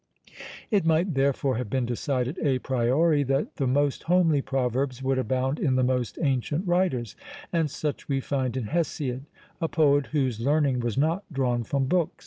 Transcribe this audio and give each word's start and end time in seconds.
It 0.71 0.83
might 0.83 1.13
therefore 1.13 1.57
have 1.57 1.69
been 1.69 1.85
decided, 1.85 2.37
à 2.37 2.59
priori, 2.63 3.21
that 3.27 3.57
the 3.57 3.67
most 3.67 4.01
homely 4.01 4.41
proverbs 4.41 5.03
would 5.03 5.19
abound 5.19 5.59
in 5.59 5.75
the 5.75 5.83
most 5.83 6.17
ancient 6.23 6.65
writers 6.67 7.15
and 7.53 7.69
such 7.69 8.09
we 8.09 8.19
find 8.19 8.57
in 8.57 8.69
Hesiod; 8.69 9.27
a 9.61 9.67
poet 9.67 10.07
whose 10.07 10.39
learning 10.39 10.79
was 10.79 10.97
not 10.97 11.31
drawn 11.31 11.63
from 11.63 11.85
books. 11.85 12.15